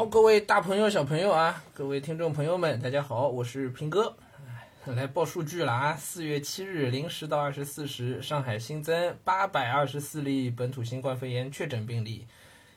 [0.00, 4.16] 好，各位大朋友、小朋友啊，各位听众朋友们，大家好，我是平哥，
[4.86, 5.94] 来报数据了啊！
[5.94, 12.26] 四月七日零时到二十四时，上海新增八百二十四例本土新冠肺炎确诊病例，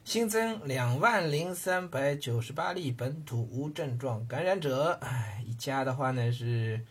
[0.04, 6.82] 新增两万零三百九十八例本土无症状感染者，哎，一加的话呢是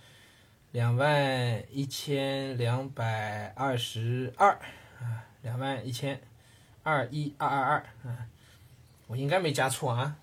[0.70, 4.52] 两万一千两百二十二
[4.98, 6.18] 啊，两万一千
[6.82, 7.76] 二一二二二
[8.10, 8.26] 啊。
[9.12, 10.16] 我应该没加错啊，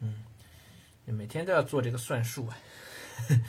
[0.00, 0.24] 嗯，
[1.04, 2.58] 每天都要做这个算术啊，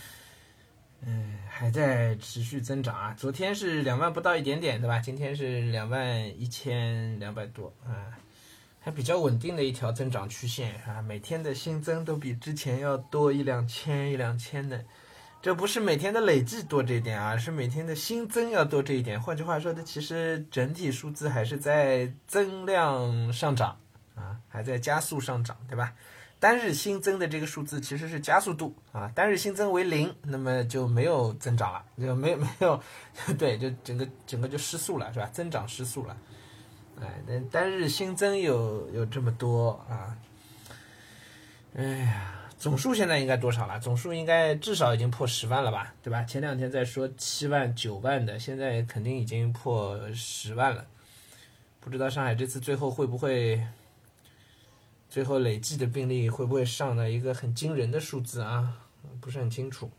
[1.02, 3.12] 嗯，还在持续增长啊。
[3.18, 5.00] 昨天是两万不到一点点，对吧？
[5.00, 8.14] 今天是两万一千两百多啊，
[8.80, 11.02] 还比较稳定的一条增长曲线啊。
[11.02, 14.86] 每天的新增都比之前要多一两千一两千的，
[15.42, 19.20] 这不是每天的累计多这一点啊，是每天的新增要多这一点。
[19.20, 23.80] 换句话说，它其实整体数字还是在增量上涨。
[24.16, 25.94] 啊，还在加速上涨，对吧？
[26.40, 32.84] 单日新增的这个数字其实是加速度啊，单日新增为零，那么就没有增长了，就没有没有，
[33.40, 35.26] 对，就整个整个就失速了，是吧？
[35.28, 36.18] 增长失速了，
[37.00, 40.18] 哎，那单日新增有有这么多啊，
[41.78, 43.80] 哎呀，总数现在应该多少了？
[43.80, 46.24] 总数应该至少已经破十万了吧，对吧？
[46.24, 50.86] 前两天在说七万九万的，现在肯定已经破十万了，
[51.80, 53.66] 不知道上海这次最后会不会？
[55.14, 58.80] 最后累计的病例会不会上了一个很惊人的数字啊？
[59.22, 59.92] 不是很清楚。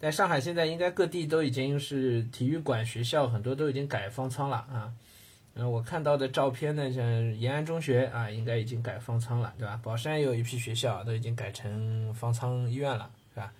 [0.00, 4.92] 但上海现在应该各地都已经是体育馆、学校很多都已经改方舱了啊。
[5.54, 7.04] 嗯，我看到的照片呢，像
[7.38, 9.78] 延安中学啊，应该已经改方舱了，对吧？
[9.80, 13.52] 宝山有一批学校都已经改成方舱医院了，是吧？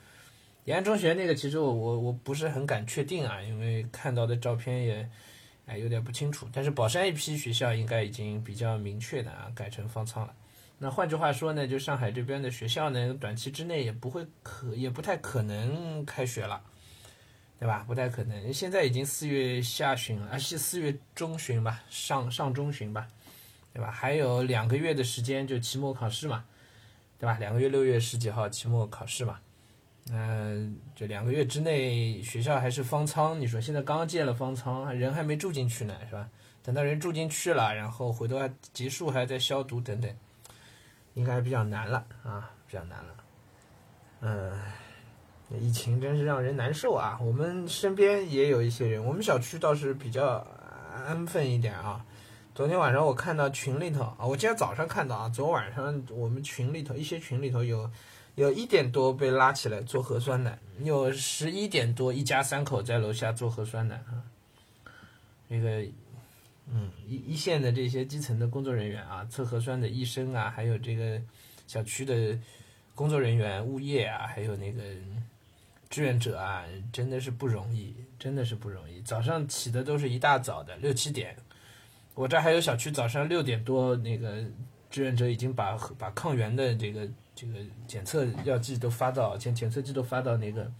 [0.64, 5.08] 延安中学那个其实我我我不是很敢确定啊，因为看到的照片也
[5.66, 6.48] 哎有点不清楚。
[6.52, 10.34] 但是宝山一批学校应该已经比较明确的啊，改成方舱了。
[10.80, 16.62] 那换句话说呢，就上海这边的学校呢，短期之内也不会可也不太可能开学了，
[17.58, 17.84] 对吧？
[17.86, 18.52] 不太可能。
[18.54, 23.08] 现在已经四月下旬了，啊，是四月中旬吧，上上中旬吧，
[23.72, 23.90] 对吧？
[23.90, 26.44] 还有两个月的时间就期末考试嘛，
[27.18, 27.36] 对吧？
[27.40, 29.40] 两个月六月十几号期末考试嘛，
[30.12, 36.28] 嗯，这两个月之内学校还是方舱，你说现在刚建了方舱，人还没住进去呢，是吧？
[36.62, 38.38] 等到人住进去了，然后回头
[38.72, 40.08] 结束还在消毒等等。
[41.18, 43.14] 应该比较难了啊，比较难了。
[44.20, 44.52] 嗯，
[45.60, 47.18] 疫情真是让人难受啊。
[47.20, 50.46] 我们身边也有一些人，我们小区倒是比较
[50.94, 52.06] 安分一点啊。
[52.54, 57.90] 昨天晚上我看到群里头啊，我今天早上看到啊，昨晚上我们群里头一些群里头有
[58.36, 64.22] 有一点多被拉起来做核酸的，有十一点多一家三口在楼下做核酸的啊。
[65.48, 65.84] 那个。
[66.72, 71.20] 嗯，一一线的这些基层的工作人员啊，测核酸的医生啊，还有这个
[71.66, 72.38] 小区的
[72.94, 74.82] 工作人员、物业啊，还有那个
[75.88, 79.00] 志愿者啊，真的是不容易，真的是不容易。
[79.02, 81.34] 早上起的都是一大早的六七点，
[82.14, 84.44] 我这还有小区早上六点多，那个
[84.90, 87.54] 志愿者已经把把抗原的这个这个
[87.86, 90.70] 检测药剂都发到检检测剂都发到那个。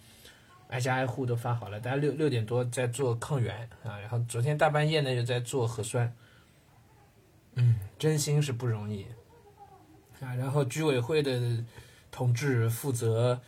[0.68, 6.12] 挨家挨户都发好了，大家六六点多在做抗原啊，然后昨天大半夜呢又在做核酸，
[7.54, 9.06] 嗯，真心是不容易
[10.20, 10.34] 啊。
[10.34, 11.64] 然后居委会的
[12.10, 13.40] 同志负责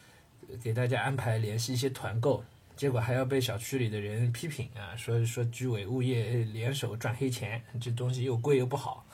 [0.63, 2.43] 给大家安排联系一些团购，
[2.75, 9.05] 结果还要被小区里的人批评啊，说说居委物业联手赚黑钱，这东西又贵又不好，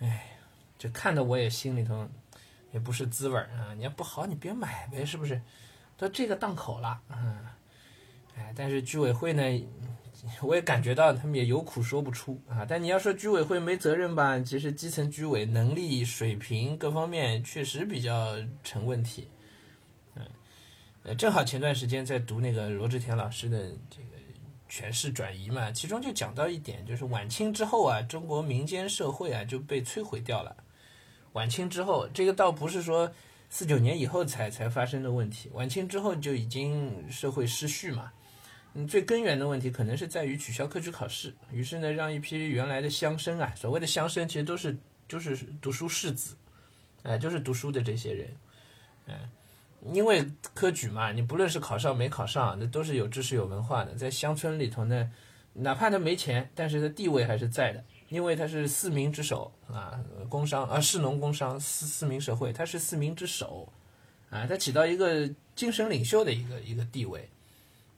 [0.00, 0.38] 哎，
[0.76, 2.08] 这看得我也心里头
[2.72, 3.72] 也不是滋味啊。
[3.76, 5.40] 你要不好你别买呗，是不是？
[5.96, 7.38] 到这个档口了，嗯，
[8.36, 9.42] 哎，但是居委会呢，
[10.42, 12.66] 我也感觉到他们也有苦说不出啊。
[12.68, 18.34] 但你要说居委会没责任吧，其实基层居委能力水平各方面确实比较
[18.64, 19.28] 成问题，
[20.16, 20.26] 嗯，
[21.04, 24.18] 呃，正好前段时间在读那个罗志田老师的这个
[24.68, 30.56] 权势转移嘛，其中就讲到一点，就是晚清之后啊，中国民间社会啊就被摧毁掉了。
[31.34, 33.12] 晚清之后，这个倒不是说。
[33.54, 38.10] 四九年以后才才发生的问题，晚清之后就已经社会失序嘛。
[38.72, 46.34] 嗯，最根源的问题可能是在于取消科举考试，于是呢，让一批原来的乡绅啊，所谓的乡绅其实都是就是读书士子，
[47.04, 48.28] 哎，就是读书的这些人，
[49.06, 49.14] 嗯，
[49.94, 55.08] 因为科举嘛，你不论是考上没考上，那都是有知识有文化的，在乡村里头呢，
[55.52, 57.84] 哪怕他没钱，但是他地位还是在的。
[58.14, 63.68] 因为他是四民之首啊，工商啊，士农工商四四民社会，他是四民之首，
[64.30, 67.28] 啊，他起到一个精神领袖的一个一个地位，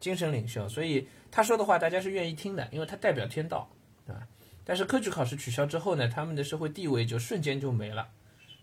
[0.00, 3.68] 精神领袖，所以他说的话大家是愿意听的，因为他代表天道，
[4.06, 4.26] 啊，
[4.64, 8.08] 但是科举考试取消之后呢，他们的社会地位就瞬间就没了，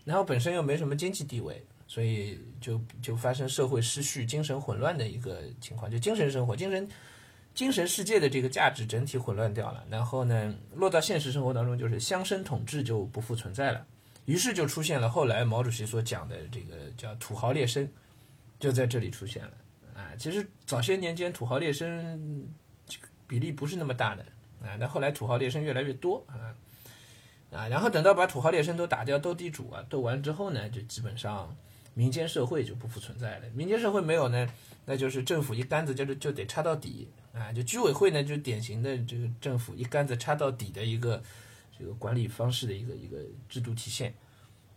[0.02, 6.88] 然后本身又没什么经济地位，所以就就发生社会失序、精神混乱的一个情况，就精神生活、精神
[7.54, 9.84] 精神世界的这个价值整体混乱掉了。
[9.88, 13.86] 然后呢，落到现实生活当中，就是乡绅统治就不复存在了。
[14.26, 17.86] 于是就出现了后来毛主席所讲的这个叫土豪劣绅，
[18.58, 19.52] 就在这里出现了
[19.94, 20.16] 啊。
[20.18, 21.86] 其实早些年间土豪劣绅
[22.86, 24.24] 这个比例不是那么大的
[24.62, 26.56] 啊，但后来土豪劣绅越来越多啊
[27.52, 31.54] 啊，然后等到把土豪劣绅都打掉，斗地主啊斗完之后呢，就基本上
[31.94, 33.48] 民间社会就不复存在了。
[33.54, 34.46] 民间社会没有呢，
[34.84, 41.22] 那就是政府一竿子就是就得插到底啊，就居委会呢就典型的这个政府一竿子插到底的一个。
[41.76, 43.18] 这个管理方式的一个一个
[43.48, 44.14] 制度体现，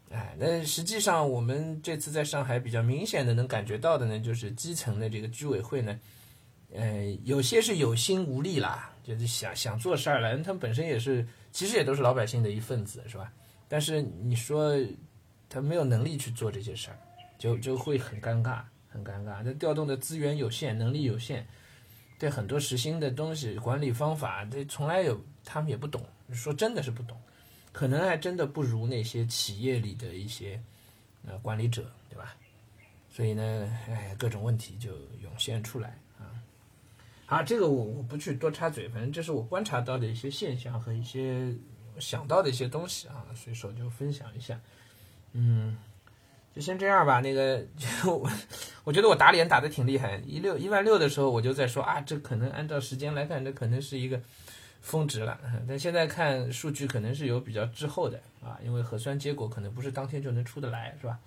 [0.09, 5.99] 哎，那实际上我们这次在上海比较明显的能感觉到的呢，就是基层的这个居委会呢，
[6.73, 13.31] 呃，有些是有心无力啦，就是想想做事儿了，他们本身也是，其实也都是老百姓的一份子，是吧？
[13.67, 14.75] 但是你说
[15.47, 16.97] 他没有能力去做这些事儿，
[17.37, 19.41] 就就会很尴尬，很尴尬。
[19.43, 21.45] 那调动的资源有限，能力有限，
[22.17, 26.03] 对很多实行的东西、管理方法，这从来有他们也不懂。
[26.33, 27.17] 说真的是不懂，
[27.71, 30.61] 可能还真的不如那些企业里的一些
[31.25, 32.35] 呃管理者，对吧？
[33.09, 33.43] 所以呢，
[33.87, 34.91] 哎，各种问题就
[35.21, 36.27] 涌现出来啊。
[37.25, 41.55] 好，这个我我不去多插嘴，反正这是我观察到的一些现象和一些
[41.97, 44.59] 想到的一些东西啊，随手就分享一下。
[45.31, 45.77] 嗯，
[46.57, 47.21] 就先这样吧。
[47.21, 48.27] 那个，就
[48.83, 54.19] 我觉得我打脸打的挺厉害，一六一万六的时候我就在说啊，这可能按照时间来看，这可能是一个。
[54.79, 55.37] 峰值了，
[55.67, 61.19] 但现在看数据可能是有比较滞后的啊，因为核酸结果可能不是当天就能出得来，是吧？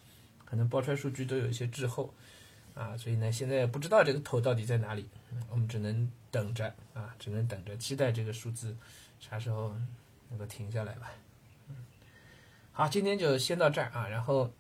[0.47, 2.15] 可能报出来数据都有一些滞后
[2.75, 5.07] 啊，所以呢，现在不知道这个头到底在哪里，
[5.51, 8.75] 我们只能等着啊，只能等着，期待这个数字
[9.19, 9.75] 啥时候
[10.31, 11.13] 能够停下来吧。
[11.69, 11.77] 嗯，
[12.73, 14.51] 好，今天就先到这儿啊，然后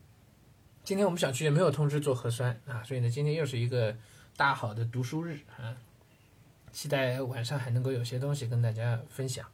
[0.82, 3.94] 今天我们小区也没有通知做核酸啊，所以呢，今天又是一个
[4.36, 5.76] 大好的读书日啊。
[6.72, 9.46] 期待晚上还能够有些东西跟大家分享。